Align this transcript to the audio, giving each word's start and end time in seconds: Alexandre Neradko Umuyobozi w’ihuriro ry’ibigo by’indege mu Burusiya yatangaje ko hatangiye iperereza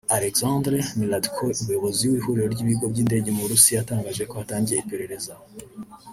Alexandre 0.17 0.77
Neradko 0.97 1.43
Umuyobozi 1.61 2.03
w’ihuriro 2.11 2.47
ry’ibigo 2.53 2.85
by’indege 2.91 3.29
mu 3.33 3.41
Burusiya 3.43 3.77
yatangaje 3.79 4.23
ko 4.29 4.33
hatangiye 4.41 4.79
iperereza 4.79 5.33